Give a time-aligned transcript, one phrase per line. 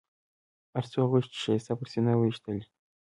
[0.73, 2.63] هر څو غشي چې ښایسته پر سینه ویشتلي.